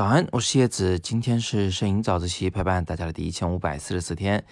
[0.00, 4.42] 早安，我是叶子，今天是摄影早自习陪伴大家的第一千五百四十四天。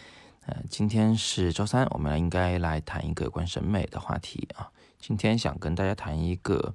[0.44, 4.68] 呃，今天是周三，我们应该来谈一个有关审美的话题啊。
[4.98, 6.74] 今天想跟大家谈一个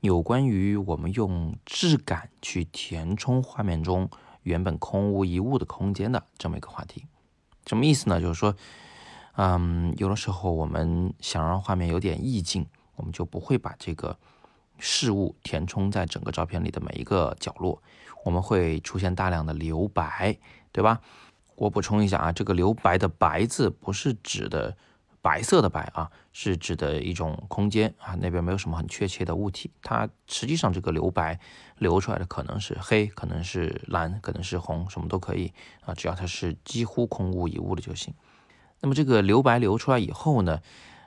[0.00, 4.10] 有关于我们用质感去填充画面中
[4.42, 7.06] 原本空无一物的空间的这么一个话题。
[7.64, 8.20] 什么意思呢？
[8.20, 8.56] 就是说，
[9.36, 12.66] 嗯，有的时候我们想让画面有点意境，
[12.96, 14.18] 我们就不会把这个。
[14.80, 17.82] 事物填充在整个照片里的每一个角落，
[18.24, 20.38] 我们会出现大量的留白，
[20.72, 21.00] 对吧？
[21.56, 24.74] 我补充一下啊，这个留白的“白”字不是指的
[25.20, 31.38] 白色的白啊，是指的一种空间啊，那边没有什么很确切的物体，它实际上这个留白
[31.76, 35.52] 留出来的可能是黑，可能是蓝，可能是红，什么都可以
[35.84, 38.14] 啊，只要它是几乎空无一物的就行。
[38.80, 40.62] 那么这个留白留出来以后呢，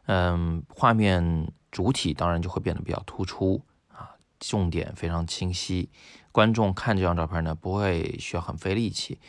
[0.06, 1.52] 嗯，画面。
[1.74, 3.60] 主体当然就会变得比较突出
[3.92, 5.90] 啊，重点非常清晰，
[6.32, 9.20] 观众看这张照片呢不会需要很费力气，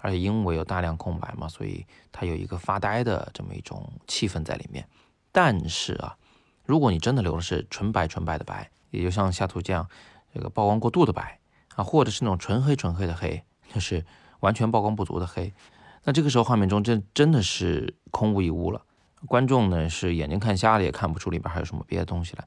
[0.00, 4.86] 而且因为有大量空白嘛，所以它有一个发呆的这么一种气氛在里面。
[5.32, 6.18] 但是啊，
[6.66, 9.88] 如果你真的留的是纯白纯白的白，也就像下图这样，
[10.34, 11.40] 这个曝光过度的白
[11.76, 14.04] 啊，或者是那种纯黑纯黑的黑，就是
[14.40, 15.54] 完全曝光不足的黑，
[16.02, 18.82] 那这个时候画面中真真的是空无一物了。
[19.26, 22.46] 观众呢是眼睛看瞎了，也看不出里边还有什么别的东西来，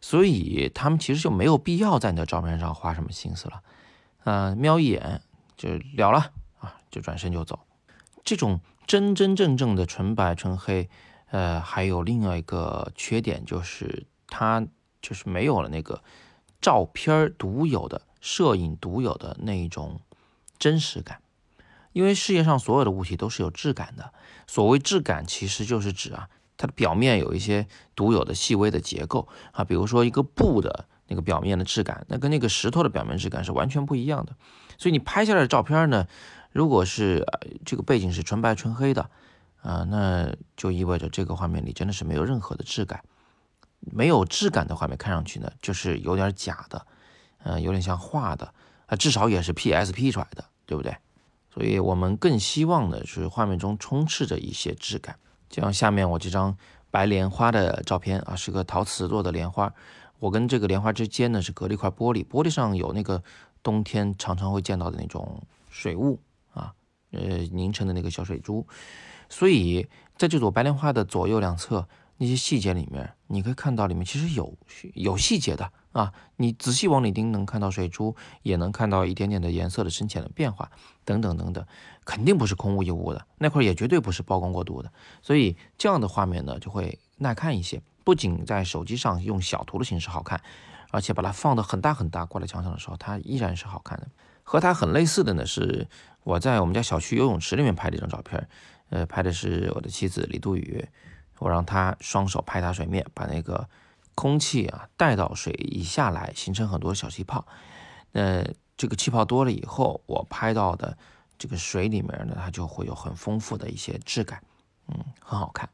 [0.00, 3.62] 所以他们其实就没有必要在你的照片上花什么心思了，
[4.24, 5.20] 啊，瞄一眼
[5.56, 7.60] 就了了啊，就转身就走。
[8.24, 10.88] 这种真真正正的纯白纯黑，
[11.30, 14.66] 呃，还有另外一个缺点就是它
[15.02, 16.02] 就是没有了那个
[16.60, 20.00] 照片独有的、摄影独有的那一种
[20.58, 21.20] 真实感。
[21.94, 24.12] 因为世界上所有的物体都是有质感的。
[24.46, 26.28] 所谓质感，其实就是指啊，
[26.58, 34.36] 它的表面有一些独有的细微的结构啊，比如说一个布的那个表面的质感，那跟那个石头的表面质感是完全不一样的。
[34.76, 36.06] 所以你拍下来的照片呢，
[36.52, 37.24] 如果是
[37.64, 39.08] 这个背景是纯白纯黑的
[39.62, 43.02] 啊，那就意味着这个画面里真的是没有任何的质感。
[43.80, 46.86] 没有质感的画面看上去呢，就是有点假的，
[47.42, 48.52] 呃，有点像画的
[48.86, 50.96] 啊，至少也是 PSP 出来的，对不对？
[51.54, 55.16] 所以我们更希望的是画面中充斥着一些质感，
[55.48, 56.56] 就像下面我这张
[56.90, 59.72] 白莲花的照片啊，是个陶瓷做的莲花，
[60.18, 63.22] 我跟这个莲花之间呢是隔了一块玻璃，玻璃上有那个
[63.62, 66.18] 冬天常常会见到的那种水雾
[66.52, 66.74] 啊，
[67.12, 67.20] 呃
[67.52, 68.66] 凝成的那个小水珠，
[69.28, 69.86] 所以
[70.18, 71.86] 在这朵白莲花的左右两侧
[72.16, 74.52] 那些细节里面，你可以看到里面其实有
[74.94, 75.70] 有细节的。
[75.94, 80.72] 啊，你仔细往里盯，能看到水珠，也能看到一点点的颜色的深浅的变化，
[81.04, 81.64] 等等等等，
[82.04, 90.40] 肯定不是空无一物的，那块也绝对不是曝光过度的，所以这样的画面呢就会耐看一些，不仅在手机上用小图的形式好看，
[90.90, 94.08] 而且把它放的很大很大挂在墙上的时候，它依然是好看的。
[94.42, 95.86] 和它很类似的呢是
[96.24, 98.48] 我在我们家小区游泳池里面拍的一张照片，
[98.90, 100.84] 呃，拍的是我的妻子李杜宇，
[101.38, 103.68] 我让她双手拍打水面，把那个。
[104.14, 107.46] 空气啊带到水一下来，形成很多小气泡。
[108.12, 108.44] 那
[108.76, 110.96] 这个气泡多了以后，我拍到的
[111.38, 114.42] 这个水里面呢，它就会有很丰富的一些质感，
[114.88, 115.68] 嗯，很好看。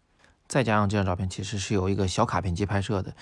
[0.48, 3.14] 再加上这张照片其实是由一个小卡片机拍摄的，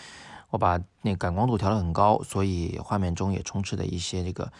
[0.50, 4.50] 我把那感光度调得很高，所以画面中也充斥着一些这个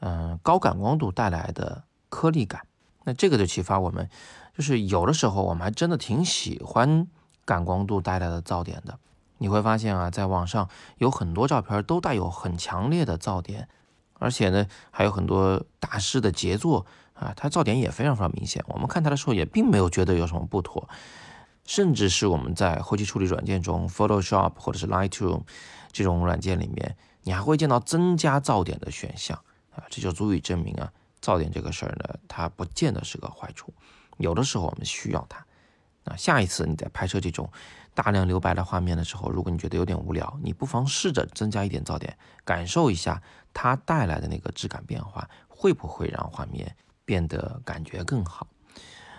[0.00, 2.66] 嗯高感光度带来的颗粒感。
[3.04, 4.10] 那这个就启发我们，
[4.56, 7.06] 就是有的时候我们还真的挺喜欢
[7.44, 8.98] 感光度带来的噪点的。
[9.38, 10.68] 你会发现啊，在网上
[10.98, 13.68] 有很多照片都带有很强烈的噪点，
[14.14, 16.84] 而且呢，还有很多大师的杰作
[17.14, 18.64] 啊，它噪点也非常非常明显。
[18.68, 20.88] 我们看它的时候也并没有觉得有什么不妥，
[21.64, 25.42] 甚至是我们在后期处理软件中，Photoshop 或者是 Lightroom
[25.92, 29.38] 这种软件里面，你还会见到增加噪点的选项
[29.70, 33.72] 啊，这就足以证明啊，噪点这个事儿呢，它不见得是个坏处，
[34.16, 35.44] 有的时候我们需要它。
[36.08, 37.50] 那下一次你在拍摄这种。
[37.94, 43.20] 大量留白的画面的时候，如果你觉得有点无聊，你不妨试着增加一点噪点，感受一下
[43.52, 48.46] 它带来的那个质感变化，会不会让画面变得感觉更好？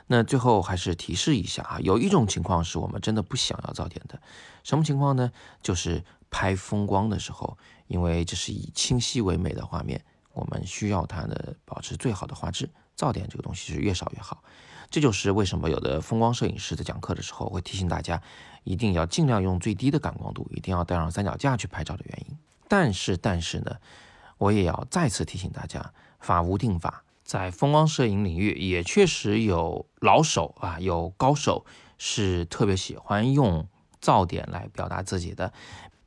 [0.08, 4.18] 那最后还是提示一下啊，有一种情况是我们真的不想要噪点的，
[4.64, 5.30] 什么情况呢？
[5.62, 12.70] 就是拍风光的时候，因为这是以清晰为美的画面，我们需要它的保持最好的画质，
[13.00, 14.44] 噪点这个东西是越少越好。
[14.90, 18.22] 这就是为什么有的风光摄影师在讲课的时候会提醒大家，
[18.64, 22.38] 一定要尽量用最低的感光度，一定要带上三脚架去拍照的原因。
[22.68, 23.78] 但是，但是呢，
[24.38, 31.66] 我也要再次提醒大家，法无定法，在风光摄影领域也确实有老手啊，有高手
[32.00, 33.68] 是特别喜欢用
[34.02, 35.54] 噪点来表达自己的。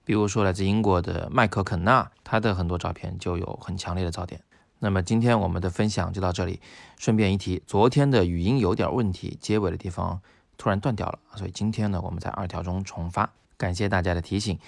[0.05, 4.43] 比如说来自英国的麦克肯纳，他的很多照片就有很强烈的噪点。
[4.85, 6.61] 那么今天我们的分享就到这里。
[6.99, 10.21] 顺便一提，昨天的语音有点问题，结尾的地方
[10.59, 13.33] 突然断掉了，所以今天呢，我们在二条中重发。
[13.57, 14.59] 感谢大家的提醒。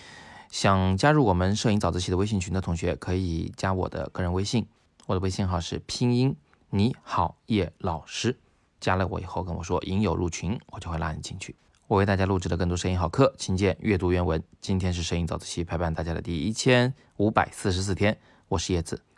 [0.52, 4.68] 想加入我们摄影早自习的微信群的同学，可以加我的个人微信，
[5.06, 6.36] 我的微信号是拼音
[6.70, 8.38] 你好叶老师。
[8.78, 11.56] 加了我以后跟我说“引友入群”，我就会拉你进去。
[11.88, 14.40] 我为大家录制了更多摄影好课，请见阅读原文。
[14.60, 18.16] 今天是摄影早自习陪伴大家的第一千五百四十四天，
[18.46, 19.02] 我是叶子。